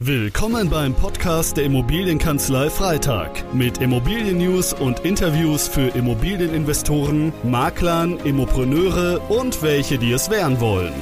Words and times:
Willkommen 0.00 0.70
beim 0.70 0.94
Podcast 0.94 1.56
der 1.56 1.64
Immobilienkanzlei 1.64 2.70
Freitag 2.70 3.52
mit 3.52 3.78
Immobilien-News 3.78 4.74
und 4.74 5.00
Interviews 5.00 5.66
für 5.66 5.88
Immobilieninvestoren, 5.88 7.32
Maklern, 7.42 8.16
Immopreneure 8.18 9.20
und 9.28 9.60
welche, 9.60 9.98
die 9.98 10.12
es 10.12 10.30
werden 10.30 10.60
wollen. 10.60 10.94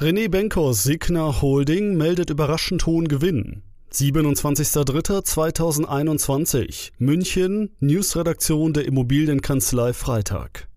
René 0.00 0.30
Benkers 0.30 0.82
Signa 0.82 1.42
Holding 1.42 1.98
meldet 1.98 2.30
überraschend 2.30 2.86
hohen 2.86 3.06
Gewinn. 3.06 3.60
27.03.2021 3.92 6.92
München 6.96 7.76
Newsredaktion 7.80 8.72
der 8.72 8.86
Immobilienkanzlei 8.86 9.92
Freitag. 9.92 10.67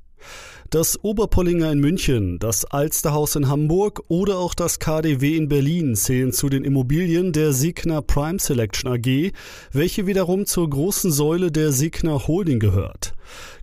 Das 0.72 1.04
Oberpollinger 1.04 1.70
in 1.70 1.82
München, 1.82 2.40
das 2.40 2.64
Alsterhaus 2.64 3.36
in 3.36 3.50
Hamburg 3.50 4.04
oder 4.08 4.38
auch 4.38 4.54
das 4.54 4.80
KDW 4.80 5.36
in 5.36 5.50
Berlin 5.50 5.98
zählen 5.98 6.32
zu 6.32 6.48
den 6.48 6.64
Immobilien 6.64 7.34
der 7.34 7.52
Signa 7.52 8.00
Prime 8.00 8.40
Selection 8.40 8.90
AG, 8.90 9.34
welche 9.74 10.08
wiederum 10.08 10.46
zur 10.46 10.70
großen 10.70 11.12
Säule 11.12 11.52
der 11.52 11.74
Signa 11.74 12.26
Holding 12.26 12.60
gehört. 12.62 13.16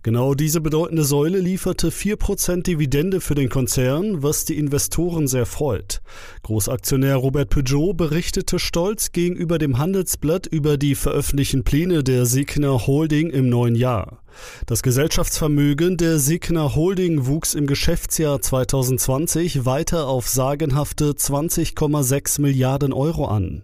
Genau 0.03 0.35
diese 0.35 0.61
bedeutende 0.61 1.03
Säule 1.03 1.39
lieferte 1.39 1.89
4% 1.89 2.61
Dividende 2.61 3.21
für 3.21 3.33
den 3.33 3.49
Konzern, 3.49 4.21
was 4.21 4.45
die 4.45 4.59
Investoren 4.59 5.27
sehr 5.27 5.47
freut. 5.47 6.01
Großaktionär 6.49 7.15
Robert 7.15 7.51
Peugeot 7.51 7.93
berichtete 7.93 8.57
stolz 8.57 9.11
gegenüber 9.11 9.59
dem 9.59 9.77
Handelsblatt 9.77 10.47
über 10.47 10.77
die 10.77 10.95
veröffentlichten 10.95 11.63
Pläne 11.63 12.03
der 12.03 12.25
Signa 12.25 12.87
Holding 12.87 13.29
im 13.29 13.49
neuen 13.49 13.75
Jahr. 13.75 14.23
Das 14.67 14.83
Gesellschaftsvermögen 14.83 15.97
der 15.97 16.17
Signa 16.17 16.73
Holding 16.75 17.25
wuchs 17.25 17.55
im 17.55 17.67
Geschäftsjahr 17.67 18.41
2020 18.41 19.65
weiter 19.65 20.07
auf 20.07 20.29
sagenhafte 20.29 21.11
20,6 21.11 22.41
Milliarden 22.41 22.93
Euro 22.93 23.25
an. 23.25 23.63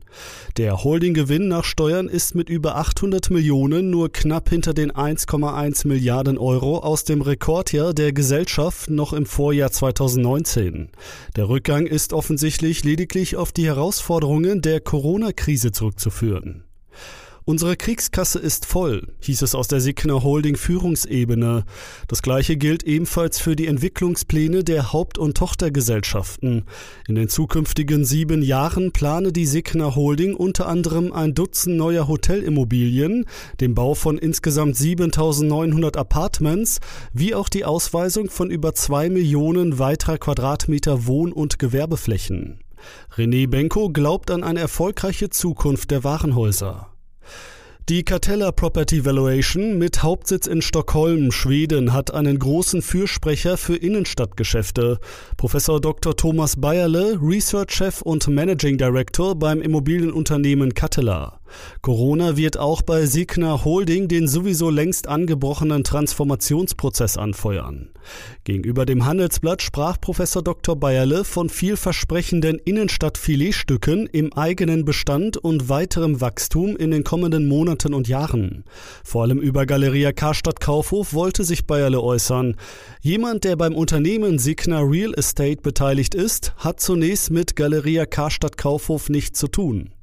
Der 0.57 0.83
Holdinggewinn 0.83 1.47
nach 1.47 1.63
Steuern 1.63 2.07
ist 2.07 2.35
mit 2.35 2.49
über 2.49 2.75
800 2.75 3.29
Millionen 3.29 3.89
nur 3.89 4.11
knapp 4.11 4.49
hinter 4.49 4.73
den 4.73 4.91
1,1 4.91 5.87
Milliarden 5.87 6.35
Milliarden 6.35 6.37
Euro 6.37 6.79
aus 6.79 7.03
dem 7.03 7.21
Rekordjahr 7.21 7.93
der 7.93 8.11
Gesellschaft 8.11 8.89
noch 8.89 9.13
im 9.13 9.25
Vorjahr 9.25 9.71
2019. 9.71 10.89
Der 11.35 11.47
Rückgang 11.47 11.87
ist 11.87 12.11
offensichtlich 12.13 12.74
lediglich 12.83 13.35
auf 13.35 13.51
die 13.51 13.65
Herausforderungen 13.65 14.61
der 14.61 14.81
Corona-Krise 14.81 15.71
zurückzuführen. 15.71 16.65
Unsere 17.47 17.77
Kriegskasse 17.77 18.39
ist 18.39 18.65
voll, 18.65 19.13
hieß 19.19 19.43
es 19.43 19.53
aus 19.53 19.67
der 19.67 19.79
Signer 19.79 20.23
Holding 20.23 20.55
Führungsebene. 20.55 21.65
Das 22.07 22.23
gleiche 22.23 22.57
gilt 22.57 22.81
ebenfalls 22.81 23.39
für 23.39 23.55
die 23.55 23.67
Entwicklungspläne 23.67 24.63
der 24.63 24.93
Haupt- 24.93 25.19
und 25.19 25.37
Tochtergesellschaften. 25.37 26.63
In 27.07 27.13
den 27.13 27.29
zukünftigen 27.29 28.03
sieben 28.03 28.41
Jahren 28.41 28.91
plane 28.91 29.31
die 29.31 29.45
Signer 29.45 29.95
Holding 29.95 30.33
unter 30.33 30.67
anderem 30.67 31.13
ein 31.13 31.35
Dutzend 31.35 31.77
neuer 31.77 32.07
Hotelimmobilien, 32.07 33.25
den 33.59 33.75
Bau 33.75 33.93
von 33.93 34.17
insgesamt 34.17 34.75
7900 34.75 35.97
Apartments, 35.97 36.79
wie 37.13 37.35
auch 37.35 37.49
die 37.49 37.63
Ausweisung 37.63 38.31
von 38.31 38.49
über 38.49 38.73
zwei 38.73 39.07
Millionen 39.11 39.77
weiterer 39.77 40.17
Quadratmeter 40.17 41.05
Wohn- 41.05 41.31
und 41.31 41.59
Gewerbeflächen. 41.59 42.64
René 43.15 43.47
Benko 43.47 43.89
glaubt 43.89 44.31
an 44.31 44.43
eine 44.43 44.59
erfolgreiche 44.59 45.29
Zukunft 45.29 45.91
der 45.91 46.03
Warenhäuser. 46.03 46.89
Die 47.87 48.03
Catella 48.03 48.51
Property 48.51 49.05
Valuation 49.05 49.77
mit 49.77 50.01
Hauptsitz 50.01 50.47
in 50.47 50.63
Stockholm, 50.63 51.31
Schweden, 51.31 51.93
hat 51.93 52.11
einen 52.11 52.39
großen 52.39 52.81
Fürsprecher 52.81 53.57
für 53.57 53.75
Innenstadtgeschäfte. 53.75 54.99
Professor 55.37 55.79
Dr. 55.79 56.17
Thomas 56.17 56.59
Bayerle, 56.59 57.19
Research 57.21 57.69
Chef 57.75 58.01
und 58.01 58.27
Managing 58.27 58.79
Director 58.79 59.35
beim 59.35 59.61
Immobilienunternehmen 59.61 60.73
Catella. 60.73 61.39
Corona 61.81 62.37
wird 62.37 62.57
auch 62.57 62.81
bei 62.81 63.05
Signa 63.05 63.63
Holding 63.63 64.07
den 64.07 64.27
sowieso 64.27 64.69
längst 64.69 65.07
angebrochenen 65.07 65.83
Transformationsprozess 65.83 67.17
anfeuern. 67.17 67.89
Gegenüber 68.43 68.85
dem 68.85 69.05
Handelsblatt 69.05 69.61
sprach 69.61 69.99
Professor 69.99 70.43
Dr. 70.43 70.75
Bayerle 70.75 71.23
von 71.23 71.49
vielversprechenden 71.49 72.59
Innenstadtfiletstücken 72.59 74.07
im 74.07 74.33
eigenen 74.33 74.85
Bestand 74.85 75.37
und 75.37 75.69
weiterem 75.69 76.21
Wachstum 76.21 76.77
in 76.77 76.91
den 76.91 77.03
kommenden 77.03 77.47
Monaten 77.47 77.93
und 77.93 78.07
Jahren. 78.07 78.63
Vor 79.03 79.23
allem 79.23 79.39
über 79.39 79.65
Galeria 79.65 80.11
Karstadt 80.11 80.59
Kaufhof 80.59 81.13
wollte 81.13 81.43
sich 81.43 81.65
Bayerle 81.65 82.01
äußern. 82.01 82.55
Jemand, 83.01 83.43
der 83.43 83.55
beim 83.55 83.75
Unternehmen 83.75 84.39
Signa 84.39 84.81
Real 84.81 85.13
Estate 85.15 85.61
beteiligt 85.61 86.15
ist, 86.15 86.53
hat 86.57 86.79
zunächst 86.79 87.31
mit 87.31 87.55
Galeria 87.55 88.05
Karstadt 88.05 88.57
Kaufhof 88.57 89.09
nichts 89.09 89.39
zu 89.39 89.47
tun. 89.47 89.94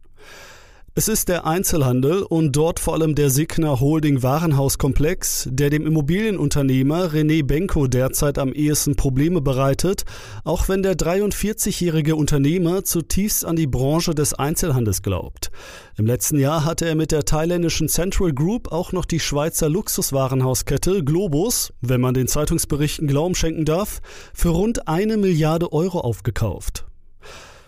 Es 0.95 1.09
ist 1.09 1.31
der 1.31 1.47
Einzelhandel 1.47 2.23
und 2.23 2.55
dort 2.55 2.79
vor 2.79 2.93
allem 2.93 3.15
der 3.15 3.31
Signa 3.31 3.81
Holding 3.81 4.23
Warenhauskomplex, 4.23 5.49
der 5.51 5.71
dem 5.71 5.87
Immobilienunternehmer 5.87 7.15
René 7.15 7.43
Benko 7.43 7.87
derzeit 7.87 8.39
am 8.39 8.53
ehesten 8.53 8.95
Probleme 8.95 9.41
bereitet, 9.41 10.05
auch 10.45 10.69
wenn 10.69 10.83
der 10.83 10.95
43-jährige 10.95 12.15
Unternehmer 12.15 12.85
zutiefst 12.85 13.47
an 13.47 13.57
die 13.57 13.67
Branche 13.67 14.15
des 14.15 14.35
Einzelhandels 14.35 15.01
glaubt. 15.01 15.51
Im 15.97 16.05
letzten 16.05 16.39
Jahr 16.39 16.67
hatte 16.67 16.85
er 16.85 16.95
mit 16.95 17.11
der 17.11 17.25
thailändischen 17.25 17.89
Central 17.89 18.35
Group 18.35 18.71
auch 18.71 18.93
noch 18.93 19.07
die 19.07 19.21
Schweizer 19.21 19.71
Luxuswarenhauskette 19.71 21.03
Globus, 21.03 21.73
wenn 21.81 22.03
man 22.03 22.13
den 22.13 22.29
Zeitungsberichten 22.29 23.07
Glauben 23.07 23.35
schenken 23.35 23.65
darf, 23.65 24.03
für 24.35 24.51
rund 24.51 24.89
eine 24.89 25.17
Milliarde 25.17 25.73
Euro 25.73 26.01
aufgekauft. 26.01 26.85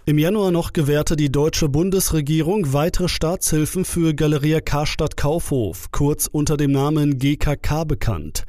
Im 0.06 0.19
Januar 0.19 0.50
noch 0.50 0.75
gewährte 0.75 1.16
die 1.16 1.32
deutsche 1.32 1.70
Bundesregierung 1.70 2.75
weitere 2.75 3.09
Staatshilfen 3.09 3.87
für 3.87 4.12
Galeria 4.12 4.60
Karstadt 4.60 5.16
Kaufhof, 5.16 5.91
kurz 5.92 6.26
unter 6.31 6.59
dem 6.59 6.72
Namen 6.72 7.19
GKK 7.19 7.84
bekannt. 7.84 8.44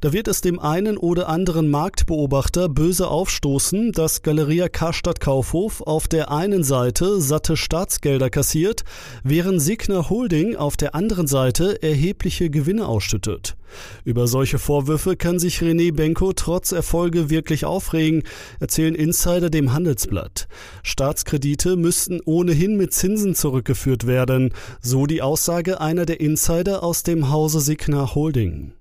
Da 0.00 0.12
wird 0.12 0.26
es 0.26 0.40
dem 0.40 0.58
einen 0.58 0.98
oder 0.98 1.28
anderen 1.28 1.70
Marktbeobachter 1.70 2.68
böse 2.68 3.06
aufstoßen, 3.06 3.92
dass 3.92 4.22
Galeria 4.22 4.68
Karstadt 4.68 5.20
Kaufhof 5.20 5.80
auf 5.80 6.08
der 6.08 6.32
einen 6.32 6.64
Seite 6.64 7.20
satte 7.20 7.56
Staatsgelder 7.56 8.28
kassiert, 8.28 8.82
während 9.22 9.62
Signa 9.62 10.10
Holding 10.10 10.56
auf 10.56 10.76
der 10.76 10.96
anderen 10.96 11.28
Seite 11.28 11.84
erhebliche 11.84 12.50
Gewinne 12.50 12.88
ausschüttet. 12.88 13.56
Über 14.04 14.26
solche 14.26 14.58
Vorwürfe 14.58 15.16
kann 15.16 15.38
sich 15.38 15.58
René 15.60 15.92
Benko 15.92 16.32
trotz 16.32 16.72
Erfolge 16.72 17.30
wirklich 17.30 17.64
aufregen, 17.64 18.22
erzählen 18.60 18.94
Insider 18.94 19.50
dem 19.50 19.72
Handelsblatt. 19.72 20.48
Staatskredite 20.82 21.76
müssten 21.76 22.20
ohnehin 22.24 22.76
mit 22.76 22.92
Zinsen 22.92 23.34
zurückgeführt 23.34 24.06
werden, 24.06 24.52
so 24.80 25.06
die 25.06 25.22
Aussage 25.22 25.80
einer 25.80 26.06
der 26.06 26.20
Insider 26.20 26.82
aus 26.82 27.02
dem 27.02 27.30
Hause 27.30 27.60
Signa 27.60 28.14
Holding. 28.14 28.76